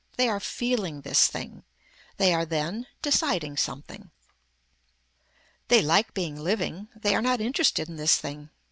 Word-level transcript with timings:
They 0.17 0.27
are 0.27 0.39
feeling 0.39 1.01
this 1.01 1.27
thing. 1.27 1.63
They 2.17 2.33
are 2.33 2.43
then 2.43 2.87
deciding 3.03 3.55
something. 3.57 4.09
They 5.67 5.83
like 5.83 6.15
being 6.15 6.41
living. 6.43 6.87
They 6.95 7.13
are 7.13 7.21
not 7.21 7.39
interested 7.39 7.87
in 7.87 7.97
this 7.97 8.17
thing. 8.17 8.49